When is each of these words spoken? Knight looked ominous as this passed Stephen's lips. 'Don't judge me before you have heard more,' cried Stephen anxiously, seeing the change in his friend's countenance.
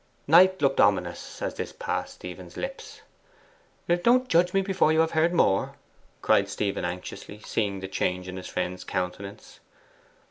Knight 0.25 0.59
looked 0.63 0.79
ominous 0.79 1.43
as 1.43 1.53
this 1.53 1.71
passed 1.71 2.15
Stephen's 2.15 2.57
lips. 2.57 3.01
'Don't 3.87 4.27
judge 4.27 4.51
me 4.51 4.63
before 4.63 4.91
you 4.91 4.99
have 4.99 5.11
heard 5.11 5.31
more,' 5.31 5.75
cried 6.23 6.49
Stephen 6.49 6.83
anxiously, 6.85 7.39
seeing 7.45 7.81
the 7.81 7.87
change 7.87 8.27
in 8.27 8.35
his 8.37 8.47
friend's 8.47 8.83
countenance. 8.83 9.59